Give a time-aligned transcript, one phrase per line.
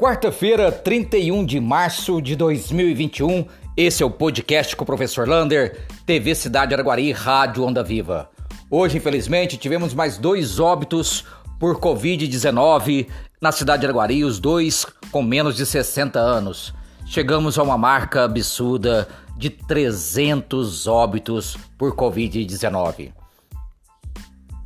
[0.00, 3.44] Quarta-feira, 31 de março de 2021,
[3.76, 8.30] esse é o podcast com o professor Lander, TV Cidade Araguari, Rádio Onda Viva.
[8.70, 11.26] Hoje, infelizmente, tivemos mais dois óbitos
[11.58, 13.08] por Covid-19
[13.42, 16.72] na cidade de Araguari, os dois com menos de 60 anos.
[17.04, 19.06] Chegamos a uma marca absurda
[19.36, 23.12] de 300 óbitos por Covid-19.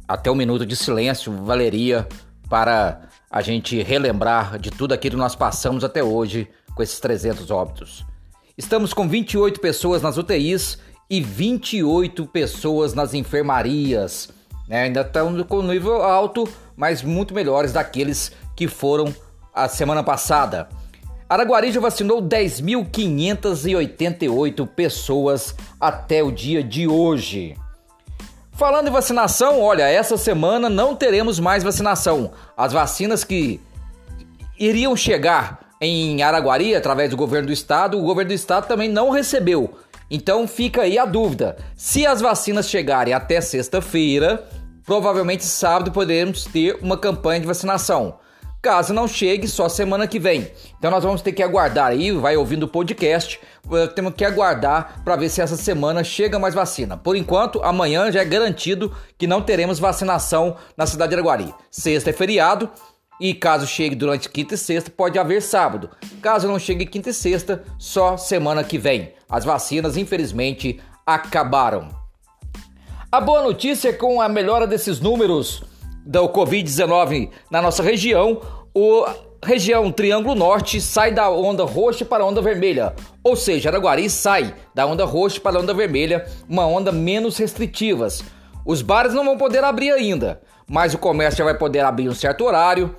[0.07, 2.07] Até um minuto de silêncio valeria
[2.49, 7.51] para a gente relembrar de tudo aquilo que nós passamos até hoje com esses 300
[7.51, 8.07] óbitos.
[8.57, 10.79] Estamos com 28 pessoas nas UTIs
[11.11, 14.29] e 28 pessoas nas enfermarias.
[14.69, 14.83] Né?
[14.83, 19.13] Ainda estamos com nível alto, mas muito melhores daqueles que foram
[19.53, 20.69] a semana passada.
[21.29, 27.57] Araguari já vacinou 10.588 pessoas até o dia de hoje.
[28.57, 32.31] Falando em vacinação, olha, essa semana não teremos mais vacinação.
[32.57, 33.61] As vacinas que
[34.57, 39.11] iriam chegar em Araguari através do governo do estado, o governo do estado também não
[39.11, 39.77] recebeu.
[40.09, 41.57] Então fica aí a dúvida.
[41.75, 44.47] Se as vacinas chegarem até sexta-feira,
[44.87, 48.21] provavelmente sábado poderemos ter uma campanha de vacinação.
[48.65, 50.51] Caso não chegue, só semana que vem.
[50.79, 53.39] Então nós vamos ter que aguardar aí, vai ouvindo o podcast,
[53.71, 56.97] eh, temos que aguardar para ver se essa semana chega mais vacina.
[56.97, 61.55] Por enquanto, amanhã já é garantido que não teremos vacinação na cidade de Araguari.
[61.71, 62.71] Sexta é feriado
[63.21, 65.91] e caso chegue durante quinta e sexta, pode haver sábado.
[66.23, 69.13] Caso não chegue quinta e sexta, só semana que vem.
[69.29, 71.91] As vacinas, infelizmente, acabaram.
[73.13, 75.63] A boa notícia é com a melhora desses números
[76.05, 78.41] do Covid-19 na nossa região,
[78.75, 79.07] o
[79.43, 84.55] região Triângulo Norte sai da onda roxa para a onda vermelha, ou seja, Araguari sai
[84.75, 88.23] da onda roxa para a onda vermelha, uma onda menos restritivas.
[88.65, 92.15] Os bares não vão poder abrir ainda, mas o comércio já vai poder abrir um
[92.15, 92.95] certo horário,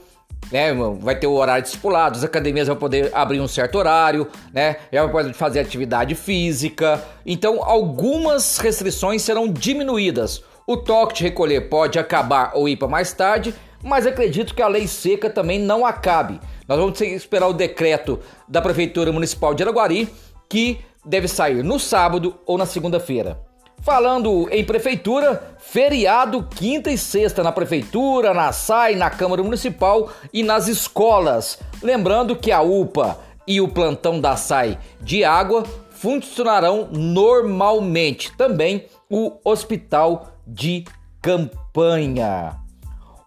[0.51, 0.71] né?
[0.99, 4.77] Vai ter o horário estipulado, as academias vão poder abrir um certo horário, né?
[4.91, 7.03] Já vai poder fazer atividade física.
[7.25, 10.43] Então, algumas restrições serão diminuídas.
[10.67, 13.53] O toque de recolher pode acabar ou ir para mais tarde,
[13.83, 16.39] mas acredito que a lei seca também não acabe.
[16.67, 20.09] Nós vamos esperar o decreto da Prefeitura Municipal de Araguari,
[20.49, 23.39] que deve sair no sábado ou na segunda-feira.
[23.83, 30.41] Falando em prefeitura, feriado quinta e sexta na prefeitura, na SAI, na Câmara Municipal e
[30.41, 31.59] nas escolas.
[31.83, 38.35] Lembrando que a UPA e o plantão da SAI de água funcionarão normalmente.
[38.35, 40.85] Também o Hospital de
[41.21, 42.57] campanha.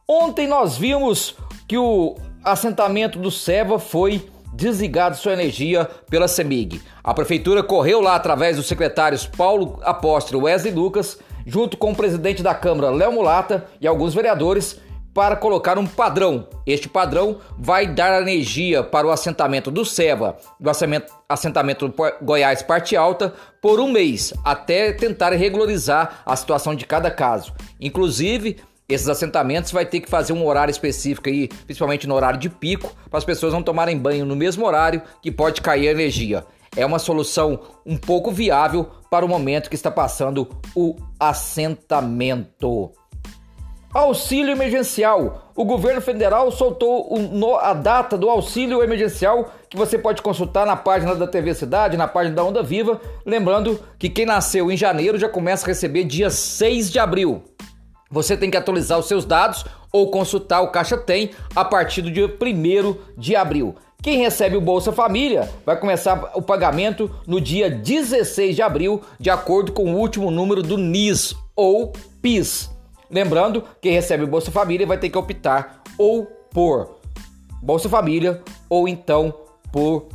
[0.07, 1.37] Ontem nós vimos
[1.67, 6.81] que o assentamento do Seva foi desligado sua energia pela CEMIG.
[7.05, 12.43] A prefeitura correu lá através dos secretários Paulo Apóstolo Wesley Lucas, junto com o presidente
[12.43, 14.81] da Câmara Léo Mulata e alguns vereadores,
[15.19, 16.47] para colocar um padrão.
[16.65, 20.71] Este padrão vai dar energia para o assentamento do SEVA, do
[21.29, 27.11] assentamento do Goiás Parte Alta, por um mês, até tentar regularizar a situação de cada
[27.11, 27.53] caso.
[27.81, 28.59] Inclusive,
[28.89, 32.95] esses assentamentos vai ter que fazer um horário específico aí, principalmente no horário de pico,
[33.11, 36.47] para as pessoas não tomarem banho no mesmo horário que pode cair a energia.
[36.77, 42.93] É uma solução um pouco viável para o momento que está passando o assentamento.
[43.93, 45.51] Auxílio emergencial.
[45.57, 47.09] O governo federal soltou
[47.59, 52.07] a data do auxílio emergencial que você pode consultar na página da TV Cidade, na
[52.07, 53.01] página da Onda Viva.
[53.25, 57.43] Lembrando que quem nasceu em janeiro já começa a receber dia 6 de abril.
[58.11, 62.11] Você tem que atualizar os seus dados ou consultar o Caixa Tem a partir do
[62.11, 63.75] dia 1 de abril.
[64.03, 69.31] Quem recebe o Bolsa Família vai começar o pagamento no dia 16 de abril, de
[69.31, 72.78] acordo com o último número do NIS ou PIS.
[73.11, 76.99] Lembrando, quem recebe Bolsa Família vai ter que optar ou por
[77.63, 79.35] Bolsa Família ou então
[79.73, 80.09] por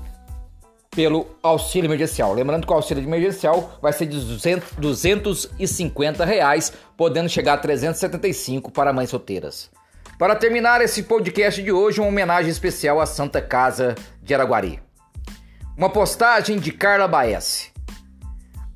[0.96, 2.34] pelo auxílio emergencial.
[2.34, 8.72] Lembrando que o auxílio emergencial vai ser de 200, 250 reais, podendo chegar a 375
[8.72, 9.72] para mães solteiras.
[10.20, 14.80] Para terminar esse podcast de hoje, uma homenagem especial à Santa Casa de Araguari.
[15.76, 17.73] Uma postagem de Carla Baesse.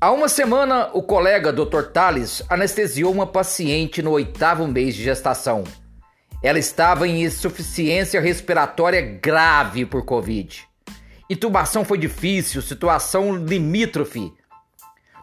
[0.00, 1.82] Há uma semana, o colega Dr.
[1.92, 5.64] Tales anestesiou uma paciente no oitavo mês de gestação.
[6.40, 10.68] Ela estava em insuficiência respiratória grave por Covid.
[11.28, 14.32] Intubação foi difícil, situação limítrofe.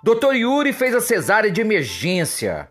[0.03, 0.33] Dr.
[0.33, 2.67] Yuri fez a cesárea de emergência.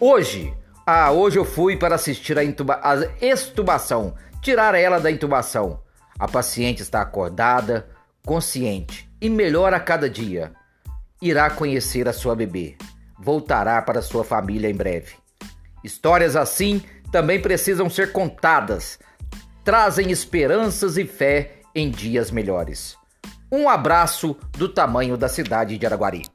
[0.00, 0.54] Hoje,
[0.86, 5.82] ah, hoje eu fui para assistir a, intuba a extubação, tirar ela da intubação.
[6.18, 7.90] A paciente está acordada,
[8.24, 10.50] consciente e melhor a cada dia
[11.24, 12.76] irá conhecer a sua bebê.
[13.18, 15.14] Voltará para sua família em breve.
[15.82, 18.98] Histórias assim também precisam ser contadas.
[19.64, 22.98] trazem esperanças e fé em dias melhores.
[23.50, 26.33] Um abraço do tamanho da cidade de Araguari.